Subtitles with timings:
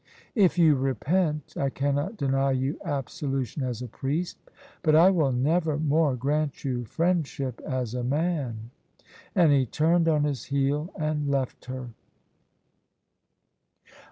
[0.33, 4.35] If you repent, I cannot deny you absolution as a priest:
[4.81, 8.71] but I will never more grant you friendship as a man."
[9.35, 11.89] And he turned on his heel and left her.